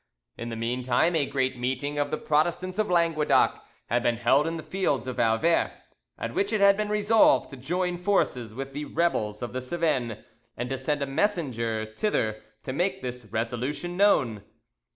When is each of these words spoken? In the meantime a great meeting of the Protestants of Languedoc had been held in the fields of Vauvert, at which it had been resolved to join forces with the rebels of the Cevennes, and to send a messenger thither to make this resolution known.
In 0.35 0.49
the 0.49 0.55
meantime 0.55 1.15
a 1.15 1.27
great 1.27 1.59
meeting 1.59 1.99
of 1.99 2.09
the 2.09 2.17
Protestants 2.17 2.79
of 2.79 2.89
Languedoc 2.89 3.61
had 3.85 4.01
been 4.01 4.17
held 4.17 4.47
in 4.47 4.57
the 4.57 4.63
fields 4.63 5.05
of 5.05 5.17
Vauvert, 5.17 5.73
at 6.17 6.33
which 6.33 6.51
it 6.51 6.59
had 6.59 6.75
been 6.75 6.89
resolved 6.89 7.51
to 7.51 7.55
join 7.55 7.99
forces 7.99 8.51
with 8.51 8.73
the 8.73 8.85
rebels 8.85 9.43
of 9.43 9.53
the 9.53 9.61
Cevennes, 9.61 10.17
and 10.57 10.69
to 10.69 10.77
send 10.79 11.03
a 11.03 11.05
messenger 11.05 11.85
thither 11.95 12.41
to 12.63 12.73
make 12.73 13.03
this 13.03 13.25
resolution 13.25 13.95
known. 13.95 14.41